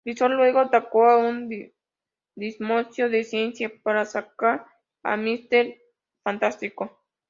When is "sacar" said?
4.05-4.65